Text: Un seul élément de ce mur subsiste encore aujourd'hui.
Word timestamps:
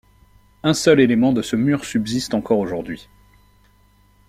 Un 0.63 0.73
seul 0.73 0.99
élément 0.99 1.31
de 1.31 1.43
ce 1.43 1.55
mur 1.55 1.85
subsiste 1.85 2.33
encore 2.33 2.57
aujourd'hui. 2.57 3.07